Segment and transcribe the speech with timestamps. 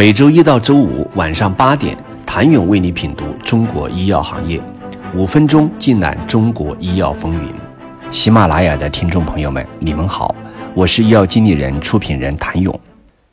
[0.00, 4.58] 每周一到周五晚上八点，谭勇为你品读中国医药行业，
[5.14, 7.52] 五分钟尽览中国医药风云。
[8.10, 10.34] 喜马拉雅的听众朋友们，你们好，
[10.72, 12.80] 我是医药经理人、出品人谭勇。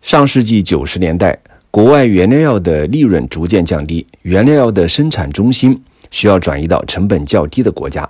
[0.02, 1.39] 上世纪九十年代，
[1.71, 5.81] 国外原料药的利润逐渐降低，原料药的生产中心
[6.11, 8.05] 需要转移到成本较低的国家。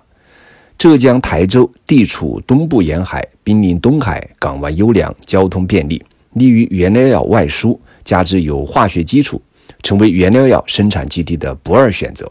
[0.80, 6.04] 浙江台州地处东部沿海，濒临东海，港湾优良，交通便利，
[6.38, 7.80] 利于原料药外输。
[8.06, 9.42] 加之有化学基础，
[9.84, 12.26] 成为原料药生产基地的不二选择。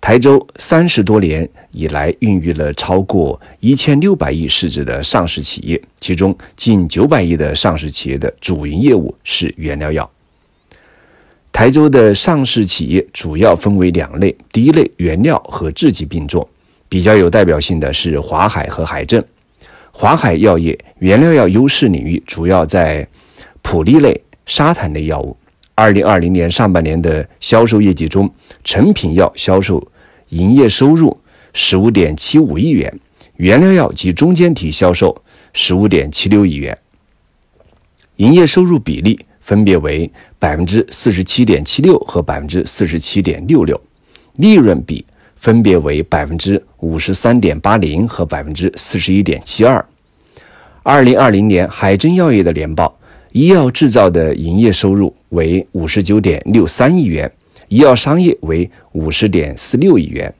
[0.00, 10.10] 台州三十多年以来，孕育了超过一千六百亿市值的上市企业，其中近九百亿的上市企业的主营业务是原料药。
[11.52, 16.44] 台州的上市企业主要分为两类：第一类原料和制剂并重，
[16.88, 19.24] 比较有代表性的是华海和海正。
[19.98, 23.08] 华海药业原料药优势领域主要在
[23.62, 24.20] 普利类。
[24.44, 25.34] 沙坦类药物，
[25.74, 28.30] 二零二零年上半年的销售业绩中，
[28.62, 29.82] 成品药销售
[30.28, 31.18] 营业收入
[31.54, 33.00] 十五点七五亿元，
[33.36, 35.20] 原料药及中间体销售
[35.54, 36.78] 十五点七六亿元，
[38.16, 40.08] 营业收入比例分别为
[40.38, 43.80] 百分之四十七点七六和百分之四十七点六六，
[44.34, 45.04] 利润比
[45.36, 49.84] 分别为百分之五十三点八零和百分之四十一点七二。
[50.82, 52.98] 二零二零年海珍药业的年报。
[53.32, 57.30] 医药制造的营业收入为五十九点六三亿元，
[57.68, 60.32] 医药商业为五十点四六亿元。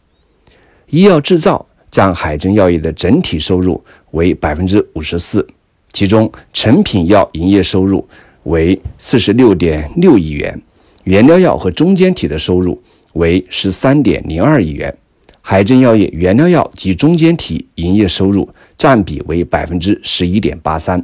[0.88, 5.46] 医药制造占海珍药业的整体收入为百分之五十四，
[5.92, 8.08] 其中成品药营业收入
[8.44, 10.58] 为四十六点六亿元，
[11.04, 12.80] 原料药和中间体的收入
[13.16, 14.94] 为十三点零二亿元。
[15.42, 21.00] 海正药业原料药及中间体营业收入占比为百分之十一点八三。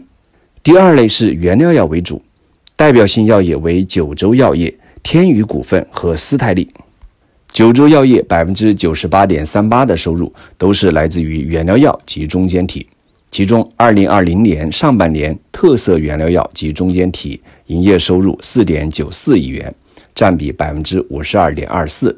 [0.65, 2.21] 第二类是原料药为主，
[2.75, 6.69] 代表性药业为九州药业、天宇股份和斯泰利。
[7.53, 12.87] 九州药业百分之九十八点三八的收入都是来自于原料药及中间体，
[13.31, 19.73] 其中二零二零年上半年特色原料药及中间体营业收入四点九四亿元，
[20.15, 22.11] 占比百分之五十二点二四；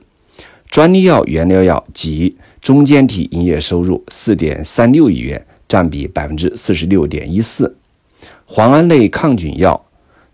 [0.69, 7.77] 专利药原料药及中间体营业收入四点三六亿元，占比百分之四十六点一四。
[8.49, 9.85] 磺胺类抗菌药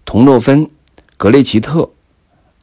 [0.05, 0.69] 酮诺芬、
[1.17, 1.89] 格雷奇特、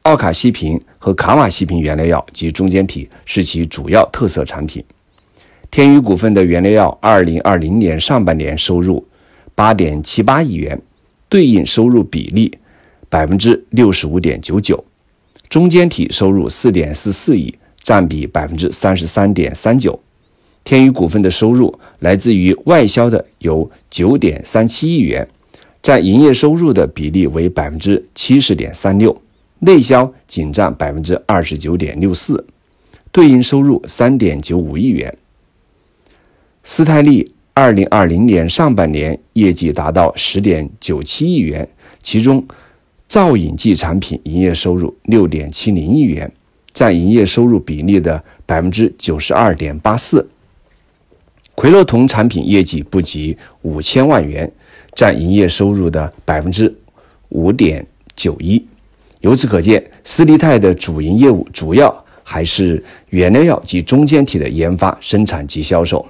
[0.02, 4.84] 奥卡西平和卡瓦西平原料药及中间体是其主要特色产品。
[5.70, 9.06] 天宇股份的原料药，二零二零年上半年收入
[9.54, 10.80] 八点七八亿元，
[11.28, 12.58] 对应收入比例
[13.10, 14.82] 百分之六十五点九九。
[15.48, 19.98] 中间体收入四点四四亿，占比百分之三十三点三九。
[20.64, 25.26] 天宇股份的收入来自于外销的有九点三七亿元。
[25.80, 29.22] 占营业收入的比例为百分之七十点三六，
[29.60, 32.44] 内销仅占百分之二十九点六四，
[33.12, 35.16] 对应收入三点九五亿元。
[36.64, 41.66] 斯泰利二零二零年上半年业绩达到十点九七亿元，
[42.02, 42.44] 其中
[43.08, 46.30] 造影剂产品营业收入六点七零亿元，
[46.72, 50.28] 占营业收入比例的百分之九十二点八四。
[51.54, 54.50] 奎乐酮产品业绩不及五千万元。
[54.94, 56.74] 占营业收入的百分之
[57.28, 57.86] 五点
[58.16, 58.60] 九一。
[59.20, 66.04] 由此可见，斯利泰的主营业务主要还是原料药及中间体的研发、生产及销售。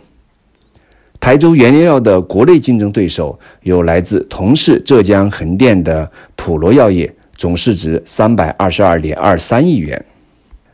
[1.21, 9.99] 台州原料药的国内竞争对手有来自同是浙江横店的普罗药业，总市值三百二十二点二三亿元；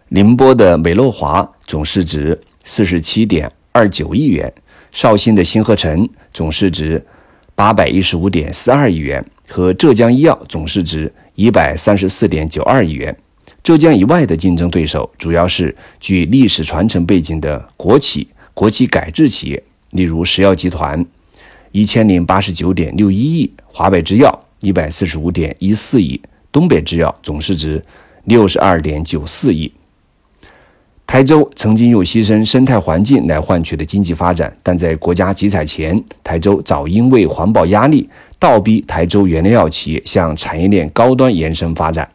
[0.08, 4.48] 宁波的美诺华，总市值四十七点二九亿元；
[4.92, 7.04] 绍兴的新和成，总市值。
[7.56, 13.16] 八百一十五点四二亿元和浙江医药总市值一百三十四点九二亿元。
[13.62, 19.62] 浙江以外的竞争对手主要是具历史传承背景的国企、国企改制企业，
[19.94, 21.04] 例如石药集团
[21.70, 26.20] 一千零八十九点六一亿，华北制药一百四十五点一四亿，
[26.50, 27.82] 东北制药总市值
[28.24, 29.72] 六十二点九四亿。
[31.06, 38.08] 台州曾经用牺牲生态环境来换取的经济发展，但在国家集采前，台州早因为环保压力，
[38.38, 42.08] 倒逼台州原料药企业向产业链高端延伸发展。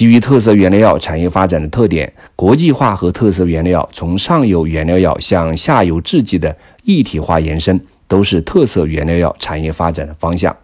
[0.00, 10.56] 基于特色原料药产业发展的特点，国际化和特色原料药从上游原料药向下游制剂的一体化延伸，都是特色原料药产业发展的方向。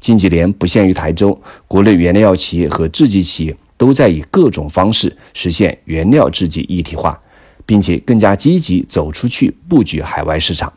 [0.00, 3.56] 近几年，不限于台州，国内原料药企业和制剂企业。
[3.76, 7.16] 都在以各种方式实现原料制剂一体化，
[7.64, 10.72] 并且更加积极走出去布局海外市场。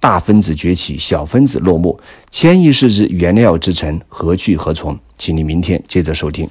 [0.00, 4.98] 大分子崛起，小分子落幕，千亿市值原料之城何去何从？
[5.16, 6.50] 请你明天接着收听。